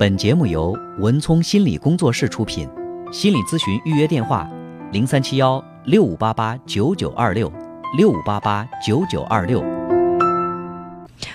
[0.00, 2.66] 本节目由文聪心理工作室出品，
[3.12, 4.50] 心理咨询预约电话：
[4.92, 7.52] 零三七幺六五八八九九二六
[7.98, 9.60] 六五八八九九二六。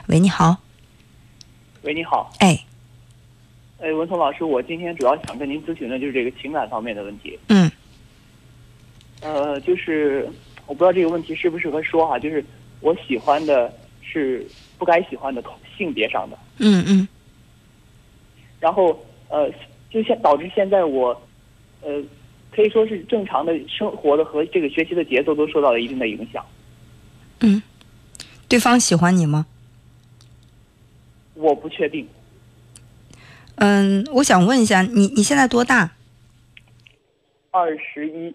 [0.07, 0.57] 喂，你好。
[1.83, 2.31] 喂，你好。
[2.39, 2.59] 哎，
[3.79, 7.38] 哎，文聪老师，我今天主要想跟您咨询的就是这个情感方面的问题。
[7.50, 7.70] 嗯
[9.21, 10.27] 呃，就是
[10.66, 12.43] 我不知道这个问题适不适合说哈，就是
[12.79, 13.71] 我喜欢的
[14.02, 14.43] 是
[14.79, 15.43] 不该喜欢的
[15.77, 17.07] 性别上的，嗯嗯
[18.65, 19.47] 然后呃，
[19.92, 21.10] 就现导致现在我
[21.82, 22.01] 呃
[22.51, 26.43] 可以说是正常的生活的和这个学习的节奏都受到了一定的影响。
[27.41, 27.61] 嗯，
[28.50, 29.46] 对方喜欢你吗？
[31.36, 32.08] 我不确定，
[33.55, 35.91] 嗯，我想问一下，你你现在多大？
[37.52, 38.33] 二十一，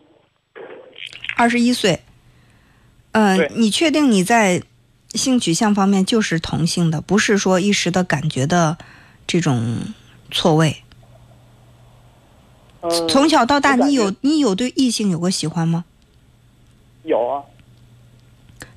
[1.36, 1.98] 二十一岁。
[3.12, 4.62] 嗯、对你确定你在
[5.08, 8.78] 性取向方面就是同性的，不是说一时的感觉的
[9.26, 9.78] 这种
[10.30, 10.82] 错位？
[12.82, 15.84] 嗯、从小到大，你有你有对异性有过喜欢吗？
[17.02, 17.44] 有啊，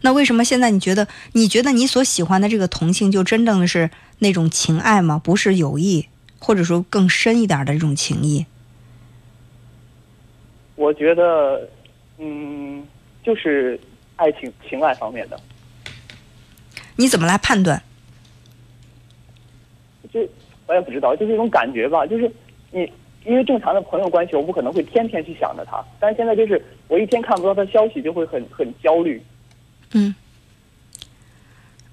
[0.02, 5.22] 那为什么现在你觉得你觉得你所喜欢的这个同性就真正的是那种情爱吗？
[5.24, 6.08] 不是友谊，
[6.40, 8.46] 或者说更深一点的这种情谊？
[10.76, 11.70] 我觉得
[12.18, 12.86] 嗯，
[13.24, 13.80] 就是
[14.18, 15.40] 爱情情爱方面的。
[16.98, 17.82] 你怎么来判断？
[20.68, 22.06] 就我也不知道，就是一种感觉吧。
[22.06, 22.32] 就是
[22.72, 22.92] 你
[23.26, 29.22] 因为正常的朋友关系，我不可能会天天去想着他，但是现在就是我一天看不到他消息，就会很很焦虑。
[29.92, 30.14] 嗯，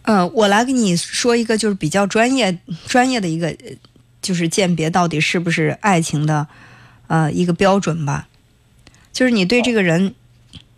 [0.03, 3.57] 呃，我来给你说一个就是比较专业专业的一个，呃
[4.23, 6.47] 就是鉴别到底是不是爱情的，
[7.07, 8.29] 呃，一个标准吧。
[9.13, 10.15] 就是你对这个人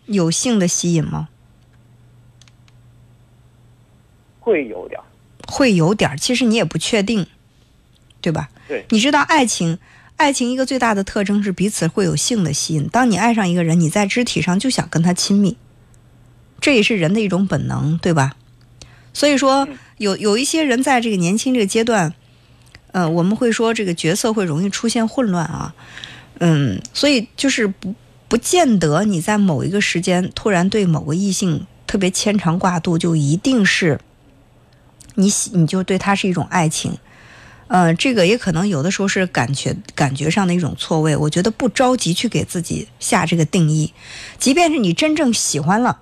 [0.05, 1.29] 有性的吸引吗？
[4.39, 5.03] 会有点儿，
[5.47, 7.25] 会有点儿，其实你也不确定，
[8.23, 8.49] 对吧？
[8.69, 9.77] 对，你知道爱情，
[10.15, 12.87] 爱情一个最大的特征是彼此会有性的吸引。
[12.87, 15.57] 当你爱上一个人，你在肢体上就想跟他亲密，
[16.61, 18.37] 这也是人的一种本能，对吧？
[19.11, 22.13] 所以说嗯，有有一些人在这个年轻这个阶段，
[22.93, 25.75] 呃，我们会说这个角色会容易出现混乱啊，
[26.39, 27.93] 嗯，所以就是不
[28.29, 33.99] 不见得你在某一个时间突然对某个异性特别牵肠挂肚，就一定是
[35.15, 36.97] 你喜你就对他是一种爱情。
[37.67, 41.15] 呃，这个也可能有的时候是感觉感觉上的一种错位。
[41.15, 43.93] 我觉得不着急去给自己下这个定义，
[44.37, 46.01] 即便是你真正喜欢了，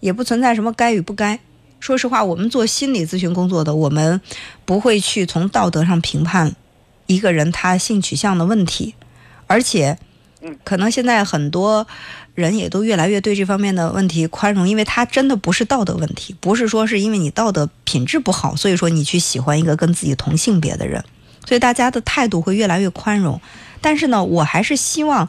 [0.00, 1.40] 也不存在什么该与不该。
[1.80, 4.20] 说实话，我们做心理咨询工作的，我们
[4.64, 6.54] 不会去从道德上评判
[7.06, 8.94] 一个人他性取向的问题，
[9.46, 9.98] 而且
[10.64, 11.86] 可能现在很多
[12.34, 21.04] 人也都越来越对这方面的问题宽容，因为他真的不是道德问题，不是说是因为你道德品质不好，所以说你去喜欢一个跟自己同性别的人，
[21.46, 23.40] 所以大家的态度会越来越宽容。
[23.82, 25.28] 但是呢，我还是希望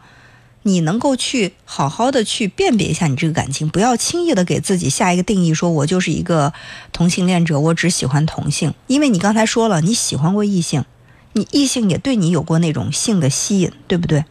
[0.63, 6.53] 你能够去好好的去辨别一下你这个感情，不要轻易的给自己下一个定义，说我就是一个
[6.93, 8.73] 同性恋者，我只喜欢同性。
[8.87, 10.85] 因为你刚才说了，你喜欢过异性，
[11.33, 14.23] 你异性也对你有过那种性的吸引，对不对？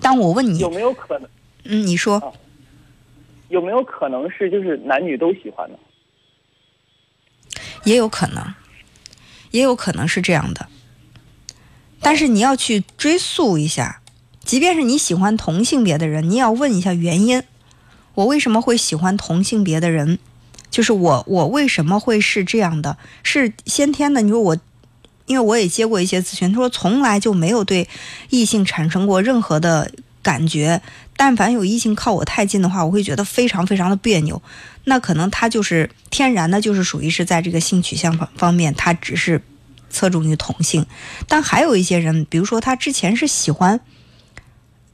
[0.00, 1.28] 对，当我问你有，没有可能？
[1.64, 2.34] 嗯，你说，
[3.48, 5.78] 有没有可能是就是男女都喜欢呢？
[7.84, 8.54] 也有可能，
[9.50, 10.68] 也有可能是这样的。
[12.00, 14.00] 但是你要去追溯一下，
[14.42, 17.42] 即便是你喜欢同性别的人，你也要问一下原因。
[18.14, 20.18] 我为什么会喜欢同性别的人？
[20.70, 22.96] 就是我，我为什么会是这样的？
[23.22, 24.22] 是先天的？
[24.22, 24.56] 你说我，
[25.30, 27.88] 因为我也接过一些咨询，他说从来就没有对
[28.30, 29.88] 异性产生过任何的
[30.22, 30.82] 感觉。
[31.16, 34.42] 但凡有异性靠我太近的话，我会觉得非常非常的别扭。
[34.86, 39.40] 那可能他就是天然的，就是属于是在这个性取向方方面，他只是
[39.88, 40.84] 侧重于同性。
[41.28, 43.78] 但还有一些人，比如说他之前是喜欢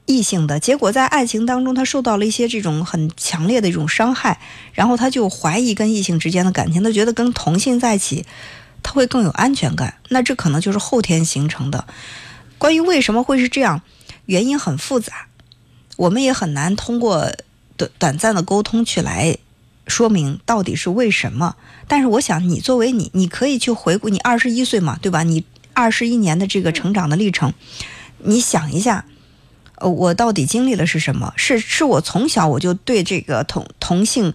[0.05, 4.39] 异性的，结果在爱情当中他受到了一些这种很强烈的一种伤害，
[4.71, 8.23] 然后他就怀疑跟异性之间的感情，他觉得跟同性在一起
[8.83, 9.95] 他会更有安全感。
[10.09, 11.85] 那这可能就是后天形成的。
[12.57, 13.81] 关于为什么会是这样，
[14.25, 15.27] 原因很复杂，
[15.95, 17.31] 我们也很难通过
[17.75, 19.37] 短短暂的沟通去来
[19.87, 21.55] 说明到底是为什么。
[21.87, 25.23] 但是我想，你作为你，你可以去回顾你二十一岁嘛，对吧？
[25.23, 27.53] 你二十一年的这个成长的历程，
[28.17, 29.05] 你想一下，
[29.75, 31.31] 呃，我到底经历了是什么？
[31.35, 34.33] 是是我从小我就对这个同同性，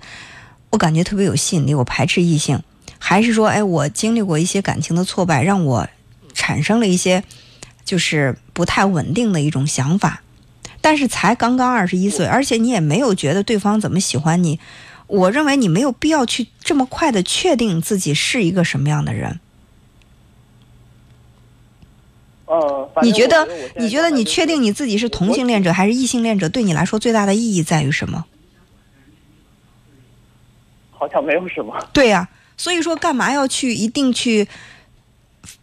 [0.70, 2.62] 我感觉特别有吸引力，我排斥异性，
[3.04, 5.88] 还是说，哎，我经历过一些感情的挫败，让我
[6.32, 7.24] 产生了一些
[7.84, 10.22] 就是不太稳定的一种想法？
[10.80, 14.60] 但是才刚刚二十一岁，而且你也没有觉得对方怎么喜欢你，
[15.08, 19.40] 我认为你没有必要去这么快的确定自己是一个什么样的人。
[22.46, 23.48] 呃，反正你觉得
[23.78, 28.24] 你觉得你确定你自己是同性恋者还是异性恋者，对你来说最大的意义在于什么？
[30.92, 31.76] 好像没有什么。
[31.92, 34.48] 对呀、所以说干嘛要去一定去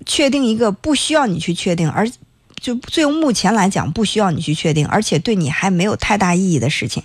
[0.06, 2.09] 确定一个不需要你去确定，而
[2.59, 7.03] 就最目前来讲不需要你去确定，而且对你还没有太大意义的事情，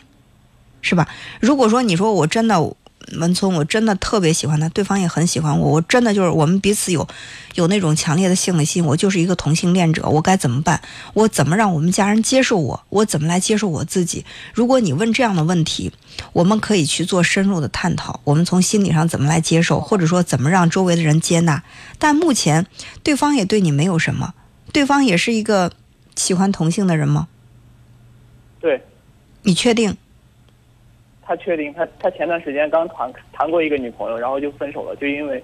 [0.82, 1.08] 是吧？
[1.40, 2.74] 如果说你说我真的
[3.18, 7.06] 文聪，我真的特别喜欢他，对方也很喜欢我，我真的就是我们彼此有
[7.54, 10.80] 有那种强烈的性的心，我就是一个同性恋者，我该怎么办？
[11.12, 12.84] 我怎么让我们家人接受我？
[12.88, 14.24] 我怎么来接受我自己？
[14.52, 15.92] 如果你问这样的问题，
[16.32, 21.62] 我们可以去做深入的探讨，我们从心理上怎么来接受，或者说怎么让周围的人接纳。
[21.98, 22.66] 但目前
[23.02, 24.34] 对方也对你没有什么，
[24.72, 25.72] 对方也是一个
[26.16, 27.28] 喜欢同性的人吗？
[28.60, 28.82] 对
[29.42, 29.96] 你确定？
[31.26, 35.42] 他确定，他他前段时间刚谈谈过一个女朋友，然后就分手了，就因为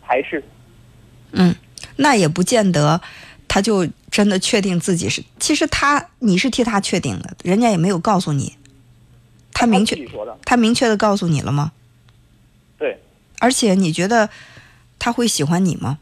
[0.00, 0.42] 排斥。
[1.32, 1.54] 嗯，
[1.96, 3.00] 那也不见得，
[3.48, 5.22] 他就真的确定自己是。
[5.38, 8.56] 其实他你是替他确定的，人家也没有告诉你，
[9.52, 9.96] 他明确
[10.44, 11.72] 他明确的告诉你了吗？
[12.78, 12.98] 对
[13.40, 14.30] 而且你觉得
[14.98, 15.98] 他会喜欢你吗？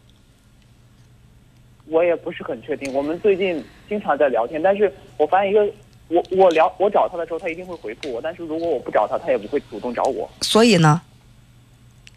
[1.87, 2.93] 我也不是很确定。
[2.93, 5.67] 我们最近经常在聊天，但是我发现一个，
[6.09, 10.29] 我我聊我找他的时候，他一定会回复我，但是如果我不找他，他也不会主动找我。
[10.41, 11.03] 所以呢，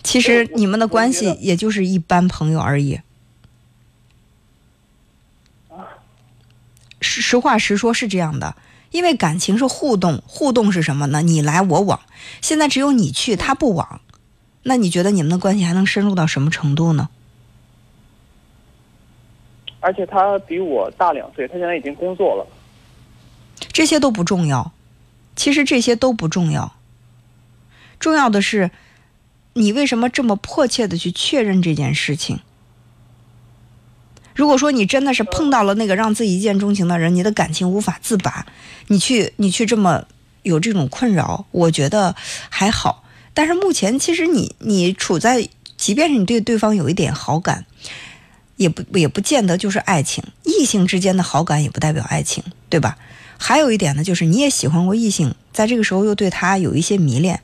[0.04, 3.00] 其实你们的关系也就是一般朋友而已。
[7.02, 8.56] 实实话实说，是这样的，
[8.92, 11.22] 因为感情是互动，互动是什么呢？
[11.22, 12.00] 你来我往，
[12.42, 14.00] 现在只有你去，他不往，
[14.64, 17.10] 那你觉得你们的关系还能深入到什么程度呢？
[19.80, 22.48] 而且他比我大两岁，他现在已经工作了。
[23.72, 24.72] 这些都不重要，
[25.36, 26.76] 其实这些都不重要，
[28.00, 28.72] 重要的是
[29.54, 32.40] 你为什么这么迫切的去确认这件事情。
[34.34, 38.46] 如果说你真的是碰到了那个让自己一见钟情的人，你的感情无法自拔，
[38.88, 40.06] 你去你去这么
[40.44, 42.16] 有这种困扰，我觉得
[42.50, 43.04] 还好。
[43.34, 47.66] 但是目前其实你你处在，即便是你对对方有一点好感，
[48.56, 52.98] 也不也不见得就是爱情，异性之间的好感也不代表爱情，对吧？
[53.44, 57.42] 还有一点呢，就是你也喜欢过异性，在这个时候又对他有一些迷恋，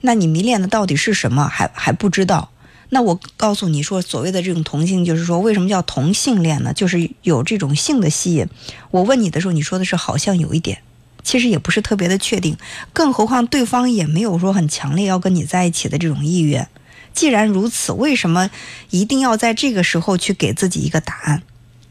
[0.00, 2.50] 那你迷恋的到底是什么，还还不知道。
[2.88, 6.72] 那我告诉你说，所谓的这种同性，就是说为什么叫同性恋呢？
[6.72, 8.48] 就是有这种性的吸引。
[8.90, 10.78] 我问你的时候，你说的是好像有一点，
[11.22, 12.56] 其实也不是特别的确定。
[12.94, 16.66] 更何况对方也没有说很强烈要跟你在一起的这种意愿。
[17.12, 18.50] 既然如此，为什么
[18.88, 21.42] 一定要在这个时候去给自己一个答案？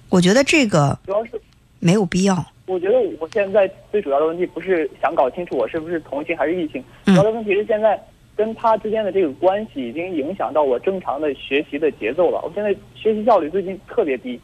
[0.10, 1.40] 我觉得这个主要是
[1.80, 2.48] 没有必要。
[2.66, 8.02] 我觉得我现在最主要的问题不是想搞清楚我是不是同性还是异性，嗯主要的问题是现在
[8.36, 12.42] 跟他之间的这个关系已经影响到我正常的学习的节奏了。
[12.44, 14.40] 我现在学习效率最近特别低。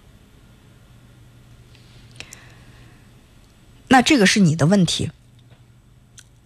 [3.87, 5.09] 那这个是你的问题。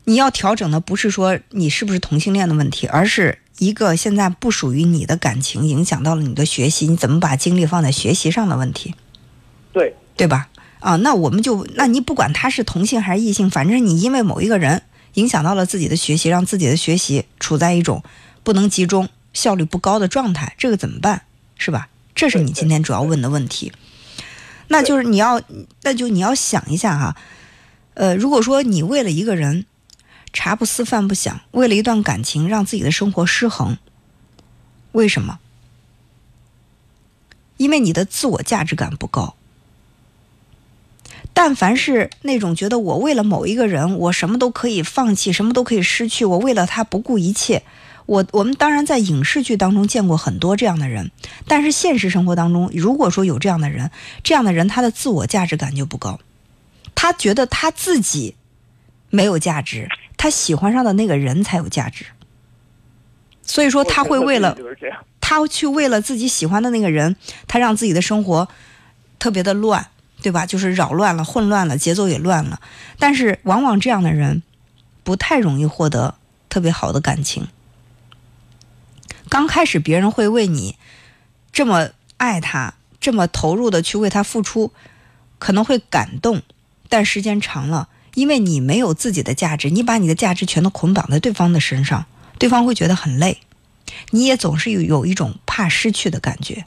[0.06, 8.94] 你要调整的不是说你是不是同性恋的问题，而是一个现在不属于你的感情影响到了你的学习，你怎么把精力放在学习上的问题，
[9.72, 10.50] 对，对吧？
[10.84, 14.84] 啊，那我们就，那你不管他是同性还是异性，反正你因为某一个人
[15.14, 18.04] 影响到了自己的学习，让自己的学习处在一种
[18.44, 21.24] 不能集中、效率不高的状态，这个怎么办？
[21.58, 21.88] 是吧？
[22.14, 23.72] 这是你今天主要问的问题。
[24.68, 25.42] 那就是你要，
[25.84, 27.16] 那就你要想一下哈，
[27.94, 29.66] 呃，如果说你为了一个人
[30.34, 33.78] 茶不思饭不想，为了一段感情让自己的生活失衡，
[34.92, 35.40] 为什么？
[37.56, 39.36] 因为你的自我价值感不高。
[41.34, 47.64] 但凡是那种觉得我为了某一个人，我什么都可以放弃，什么都可以失去，我为了他不顾一切。
[48.06, 51.12] 我我们当然在影视剧当中见过很多这样的人，
[51.48, 53.90] 但是现实生活当中，如果说有这样的人，
[54.24, 56.20] 这样的人他的自我价值感就不高，
[56.94, 58.36] 他觉得他自己
[59.10, 62.06] 没有价值，他喜欢上的那个人才有价值。
[63.42, 64.58] 所以说他会为了。
[65.26, 67.16] 他去为了自己喜欢的那个人，
[67.48, 68.50] 他让自己的生活
[69.18, 69.88] 特别的乱，
[70.24, 70.48] 对吧？
[70.48, 72.60] 就是扰乱了、混乱了，节奏也乱了。
[72.98, 74.42] 但是往往这样的人
[75.04, 76.16] 不太容易获得
[76.50, 77.48] 特别好的感情。
[79.30, 80.78] 刚开始别人会为你
[81.52, 84.72] 这么爱他，这么投入的去为他付出，
[85.40, 86.42] 可能会感动，
[86.88, 92.06] 但时间长了，因为你没有自己的价值，你把你的价值全都捆绑在对方的身上，
[92.40, 93.40] 对方会觉得很累。
[94.12, 96.66] 你也总是有有一种怕失去的感觉。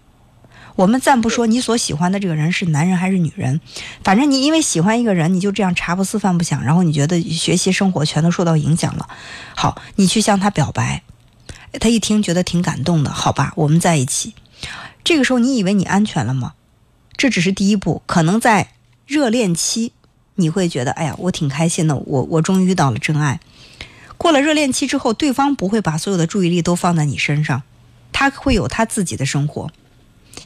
[0.76, 3.60] 我们暂不说你所喜欢的这个人是男人还是女人，
[4.04, 9.08] 反正你因为喜欢一个人，你就这样茶不思饭不想，然后你觉得学习生活全都受到影响了。
[9.54, 11.02] 好，你去向他表白，
[11.80, 14.34] 他一听觉得挺感动的，好吧，我们在一起。
[15.02, 16.52] 这个时候你以为你安全了吗？
[17.16, 18.68] 这只是第一步，可能在
[19.06, 19.92] 热恋期，
[20.34, 23.40] 你会觉得，哎呀，我挺开心的，我我终于遇到了真爱。
[24.18, 27.62] 过了热恋期之后，对方不会把所有的注意力都放在你身上，
[28.12, 29.70] 他会有他自己的生活。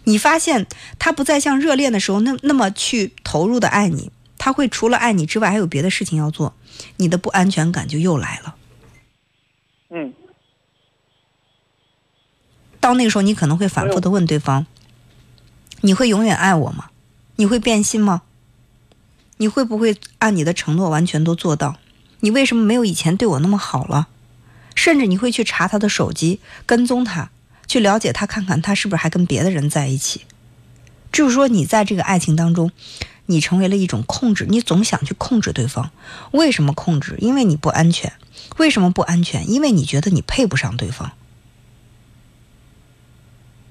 [0.04, 0.66] 你发现
[0.98, 6.54] 他不再像热恋的时候那那么去投入的爱你，他会除了爱你之外还有别的事情要做，
[6.96, 8.56] 你的不安全感就又来了。
[9.90, 10.14] 嗯，
[12.80, 14.66] 到那个时候，你可能会反复的问对方
[15.82, 16.90] ：“你会永远爱我吗？
[17.36, 18.22] 你会变心吗？
[19.38, 21.76] 你会不会按你的承诺完全都做到？
[22.20, 24.08] 你为什么没有以前对我那么好了？
[24.74, 27.30] 甚至你会去查他的手机，跟踪他，
[27.70, 30.22] 去了解他，看看他是不是还跟别的人在一起。
[31.12, 32.72] 就是说，你在这个爱情当中，
[33.26, 35.92] 你成为了一种控制，你总想去控制对方。
[36.32, 37.14] 为什么控制？
[37.18, 38.12] 因为你不安全。
[38.56, 39.48] 为什么不安全？
[39.48, 41.12] 因为你觉得你配不上对方。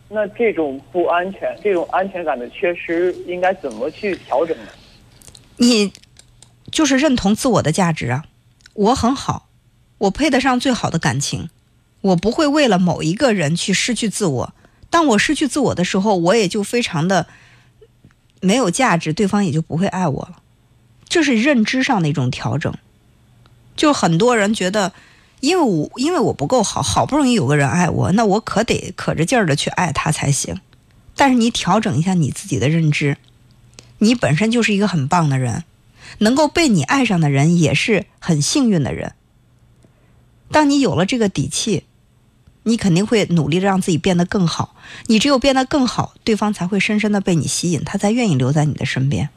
[0.08, 4.72] 那这种不安全、这种安全感的缺失，应该怎么去调整呢？
[5.58, 5.92] 你
[6.72, 8.24] 就是认同自我的价值啊！
[8.76, 9.50] 我很好，
[9.98, 11.50] 我配得上最好的感情，
[12.02, 14.54] 我不会为了某一个人去失去自我。
[14.90, 17.28] 当我失去自我的时候，我也就非常的
[18.42, 20.42] 没有价值，对方也就不会爱我了。
[21.08, 22.74] 这是认知上的一种调整。
[23.76, 24.94] 就很多人觉得，
[25.40, 30.60] 因为我因为我不够好，好不容易有个人爱我，那我可得可着劲儿的去爱他才行。
[31.16, 33.18] 但是你调整一下你自己的认知，
[34.00, 35.64] 你本身就是一个很棒的人，
[36.20, 39.14] 能够被你爱上的人也是很幸运的人。
[40.52, 41.84] 当你有了这个底气，
[42.70, 44.76] 你肯定会努力让自己变得更好。
[45.08, 49.30] 你只有变得更好，对方才会深深的被你吸引，他才愿意留在你的身边。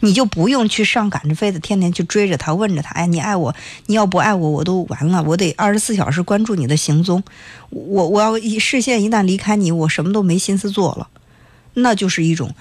[0.00, 3.54] 你就不用去上赶着飞的，天天去追着他，问着他，哎，你爱我？
[3.86, 5.22] 你要不爱我，我都完了。
[5.22, 7.24] 我得二十四小时关注你的行踪。
[7.70, 11.08] 我我要一视线一旦离开你，我什么都没心思做了。
[11.72, 12.54] 那就是一种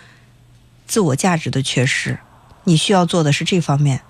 [0.87, 2.19] 自我价值的缺失。
[2.63, 4.01] 你需要做的是这方面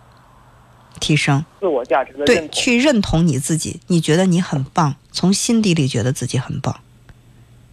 [0.99, 3.79] 提升自我价值的对，去认同你自己。
[3.87, 6.81] 你觉得你很棒，从心底里觉得自己很棒。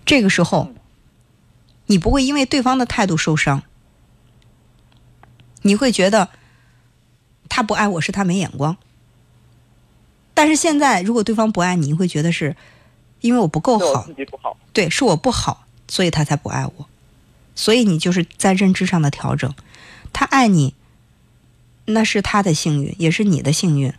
[0.04, 0.72] 这个时候，
[1.86, 3.62] 你不会因为对方的态度受伤。
[5.62, 6.28] 你会觉得
[7.48, 8.76] 他不爱我是他没眼光，
[10.34, 12.56] 但是现在如果对方不爱你，你会觉得是
[13.20, 16.88] 因为我不够好，自己不好，对，是我不好，所以他才不爱我。
[17.54, 19.54] 所以你就是在认知上的调整。
[20.12, 20.74] 他爱你，
[21.92, 23.92] 那是他的幸运，也是你的幸运。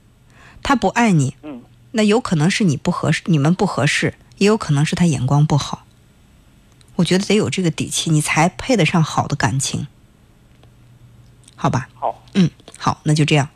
[0.62, 5.86] 他不爱你，嗯，那有可能是你不合适，你们不合适，也有可能是他眼光不好。
[6.96, 9.88] 我觉得得有这个底气，你才配得上好的感情。
[11.56, 13.50] 好吧，好，嗯，好，那就这样，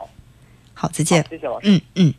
[0.74, 2.14] 好，再见，谢谢老师，嗯嗯。